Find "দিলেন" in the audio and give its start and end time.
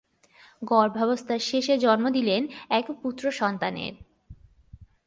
2.09-2.41